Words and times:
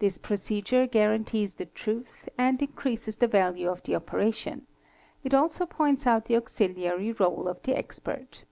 This 0.00 0.18
procedure 0.18 0.84
guarantees 0.84 1.54
the 1.54 1.66
truth 1.66 2.28
and 2.36 2.60
increases 2.60 3.14
the 3.18 3.28
value 3.28 3.68
of 3.70 3.84
the 3.84 3.94
operation; 3.94 4.66
it 5.22 5.32
also 5.32 5.64
points 5.64 6.08
out 6.08 6.24
the 6.24 6.34
auxiliary 6.34 7.14
réle 7.14 7.46
of 7.48 7.62
the 7.62 7.78
expert. 7.78 8.46